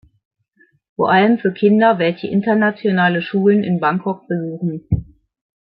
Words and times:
Vor 0.95 1.11
allem 1.11 1.37
für 1.37 1.53
Kinder 1.53 1.99
welche 1.99 2.25
Internationale 2.25 3.21
Schulen 3.21 3.63
in 3.63 3.79
Bangkok 3.79 4.27
besuchen. 4.27 4.87